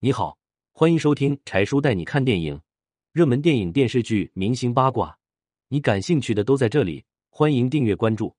[0.00, 0.38] 你好，
[0.70, 2.62] 欢迎收听柴叔带你看电影，
[3.10, 5.18] 热门电影、电视剧、明星八卦，
[5.66, 7.04] 你感兴趣的都在这里。
[7.30, 8.36] 欢迎订阅关注。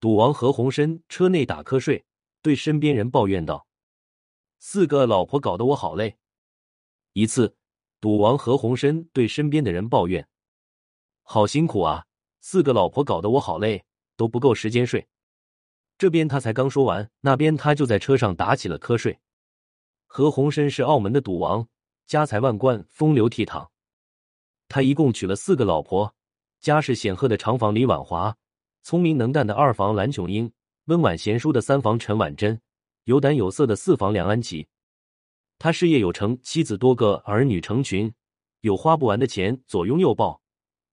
[0.00, 2.06] 赌王何鸿燊车内打瞌睡，
[2.40, 3.66] 对身边人抱怨道
[4.58, 6.16] ：“四个老婆搞得我好累。”
[7.12, 7.54] 一次，
[8.00, 10.26] 赌王何鸿燊对身边的人抱怨
[11.22, 12.06] ：“好辛苦啊，
[12.40, 13.84] 四个老婆搞得我好累，
[14.16, 15.06] 都不够时间睡。”
[15.98, 19.18] 这边他才刚说完，那边他就在车上打起了瞌睡。
[20.06, 21.68] 何鸿燊是澳门的赌王，
[22.06, 23.68] 家财万贯，风流倜傥。
[24.68, 26.14] 他一共娶了四个老婆：
[26.60, 28.36] 家世显赫的长房李婉华，
[28.82, 30.52] 聪明能干的二房蓝琼英，
[30.86, 32.60] 温婉贤淑的三房陈婉珍，
[33.04, 34.68] 有胆有色的四房梁安琪。
[35.58, 38.12] 他事业有成，妻子多个，儿女成群，
[38.60, 40.40] 有花不完的钱，左拥右抱，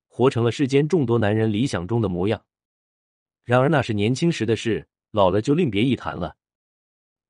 [0.07, 2.43] 活成了世间众多男人理想中的模样。
[3.43, 4.87] 然而那是年轻时的事。
[5.13, 6.37] 老了就另别一谈了。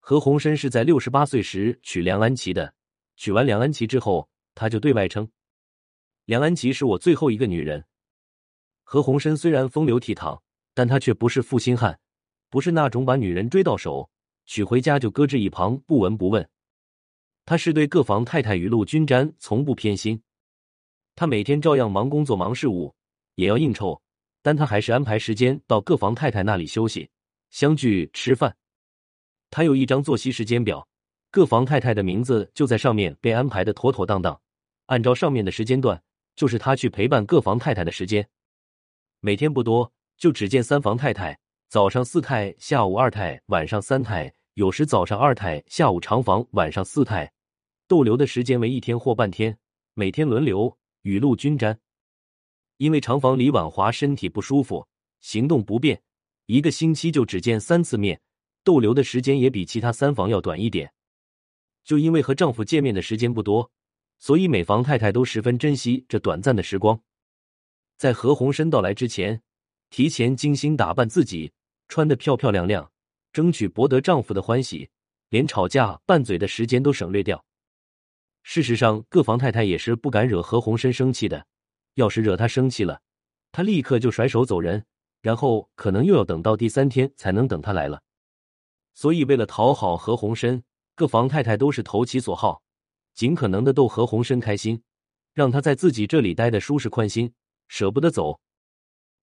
[0.06, 2.74] 何鸿燊是在六十八岁时娶梁安琪的，
[3.16, 5.26] 娶完梁安琪之后，他就对外称
[6.28, 7.86] ：“梁安琪是我最后一个女人。”
[8.84, 10.42] 何鸿燊虽然风流倜傥，
[10.74, 11.98] 但他却不是负心汉，
[12.50, 14.10] 不是那种把女人追到手，
[14.46, 16.46] 娶回家就搁置一旁不闻不问。
[17.46, 20.22] 他是对各房太太雨露均沾，从不偏心。
[21.16, 22.94] 他每天照样忙工作、忙事务，
[23.36, 24.02] 也要应酬，
[24.42, 27.10] 但他还是安排时间到各房太太那里休息。
[27.52, 28.54] 相聚吃饭，
[29.54, 30.88] 他有一张作息时间表，
[31.30, 34.42] 各房太太的名字就在上面被安排的妥妥当当。
[34.88, 36.02] 按照上面的时间段，
[36.36, 38.28] 就是他去陪伴各房太太的时间。
[39.20, 41.38] 每天不多，就只见三房太太，
[41.70, 47.32] 早上四太，下午二太，晚上三太，有时早上二太，下午长房，晚上四太。
[47.88, 49.56] 逗留的时间为一天或半天，
[49.94, 51.80] 每天轮流，雨露均沾。
[52.78, 54.88] 因为长房李婉华身体不舒服，
[55.20, 56.02] 行动不便。
[56.48, 58.20] 一个星期就只见三次面，
[58.64, 60.92] 逗留的时间也比其他三房要短一点。
[61.84, 63.70] 就因为和丈夫见面的时间不多，
[64.20, 67.00] 所以每房太太都十分珍惜这短暂的时光。
[67.98, 69.42] 在何鸿燊到来之前，
[69.90, 71.52] 提前精心打扮自己，
[71.88, 72.92] 穿得漂漂亮亮，
[73.32, 74.90] 争取博得丈夫的欢喜，
[75.30, 77.44] 连吵架拌嘴的时间都省略掉。
[78.44, 81.46] 事实上，各房太太也是不敢惹何鸿燊生气的，
[81.96, 83.02] 要是惹他生气了，
[83.52, 84.86] 他立刻就甩手走人。
[85.22, 88.03] 然后可能又要等到第三天才能等他来了，
[88.94, 90.62] 所以为了讨好何鸿燊，
[90.96, 92.62] 各房太太都是投其所好，
[93.14, 94.82] 尽可能的逗何鸿燊开心，
[95.34, 97.34] 让他在自己这里待的舒适宽心，
[97.68, 98.40] 舍不得走。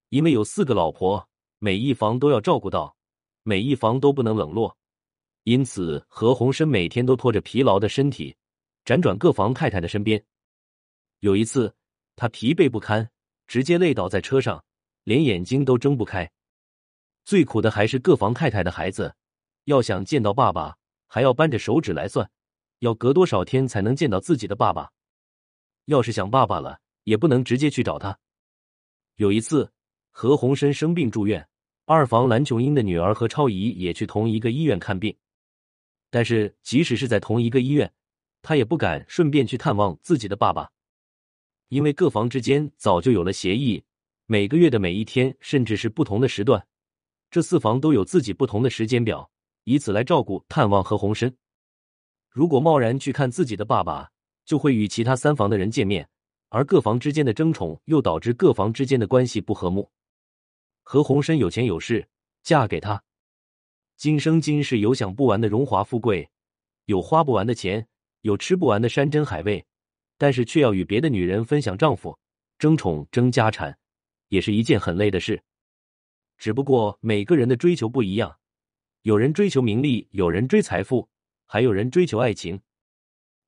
[0.08, 2.96] 因为有四个老婆，每一房都要照顾到，
[3.42, 4.76] 每一房都不能冷落，
[5.44, 8.36] 因此何鸿燊每天都拖着疲劳的身体，
[8.84, 10.24] 辗转各房太太的身边。
[11.20, 11.74] 有一次，
[12.16, 13.10] 他疲惫不堪，
[13.46, 14.64] 直接累倒在车上。
[15.04, 16.30] 连眼睛都睁不开，
[17.24, 19.16] 最苦的还是各房太太的孩子，
[19.64, 20.76] 要想见到爸爸，
[21.06, 22.30] 还要扳着手指来算，
[22.80, 24.90] 要隔多少天才能见到自己的爸爸。
[25.86, 28.18] 要是想爸爸了，也不能直接去找他。
[29.16, 29.70] 有一次，
[30.10, 31.46] 何鸿燊生病住院，
[31.84, 35.16] 二房蓝琼英的女儿何超仪也去同一个医院看病，
[36.10, 37.92] 但是即使是在同一个医院，
[38.42, 40.70] 他也不敢顺便去探望自己的爸爸，
[41.68, 43.82] 因为各房之间早就有了协议。
[44.26, 46.64] 每个月的每一天，甚至是不同的时段，
[47.30, 49.28] 这四房都有自己不同的时间表，
[49.70, 51.32] 以此来照顾、探望何鸿燊。
[52.28, 54.10] 如果贸然去看自己的爸爸，
[54.44, 56.08] 就会与其他三房的人见面，
[56.48, 59.88] 而各房之间的争宠又导致各房之间的关系不和睦。
[60.82, 62.04] 何鸿燊有钱有势，
[62.42, 63.00] 嫁给他，
[63.96, 66.28] 今生今世有享不完的荣华富贵，
[66.86, 67.86] 有花不完的钱，
[68.22, 69.64] 有吃不完的山珍海味，
[70.18, 72.18] 但是却要与别的女人分享丈夫，
[72.58, 73.78] 争宠争家产。
[74.30, 75.40] 也是一件很累的事，
[76.38, 78.36] 只不过每个人的追求不一样，
[79.02, 81.08] 有人追求名利，有人追财富，
[81.46, 82.60] 还有人追求爱情。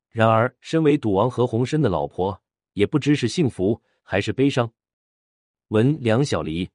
[0.08, 2.42] 然而，身为赌王何鸿燊的老婆，
[2.72, 4.72] 也不知是幸福还是悲伤。
[5.68, 6.70] 文梁小黎。